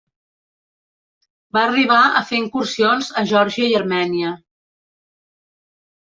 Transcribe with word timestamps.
Va 1.57 1.61
arribar 1.65 1.97
a 2.05 2.23
fer 2.29 2.39
incursions 2.43 3.09
a 3.21 3.23
Geòrgia 3.33 3.67
i 3.73 3.75
Armènia. 3.81 4.31